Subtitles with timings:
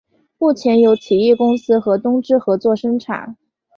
[0.39, 3.37] 目前由奇异公司和东芝合作生产。